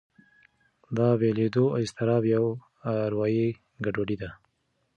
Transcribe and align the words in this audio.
دا 0.97 1.09
بېلېدو 1.19 1.65
اضطراب 1.81 2.23
یوه 2.35 2.51
اروایي 3.05 3.47
ګډوډي 3.85 4.17
ده. 4.21 4.29